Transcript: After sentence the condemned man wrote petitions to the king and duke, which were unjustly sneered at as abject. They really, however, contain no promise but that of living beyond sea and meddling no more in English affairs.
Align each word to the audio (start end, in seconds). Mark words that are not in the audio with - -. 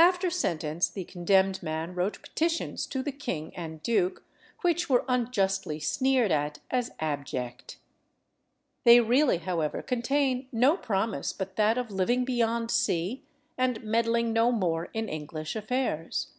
After 0.00 0.30
sentence 0.30 0.88
the 0.88 1.04
condemned 1.04 1.62
man 1.62 1.94
wrote 1.94 2.20
petitions 2.20 2.86
to 2.88 3.04
the 3.04 3.12
king 3.12 3.54
and 3.56 3.80
duke, 3.84 4.24
which 4.62 4.90
were 4.90 5.04
unjustly 5.06 5.78
sneered 5.78 6.32
at 6.32 6.58
as 6.72 6.90
abject. 6.98 7.78
They 8.82 8.98
really, 8.98 9.36
however, 9.38 9.80
contain 9.80 10.48
no 10.50 10.76
promise 10.76 11.32
but 11.32 11.54
that 11.54 11.78
of 11.78 11.92
living 11.92 12.24
beyond 12.24 12.72
sea 12.72 13.22
and 13.56 13.80
meddling 13.84 14.32
no 14.32 14.50
more 14.50 14.86
in 14.86 15.08
English 15.08 15.54
affairs. 15.54 16.32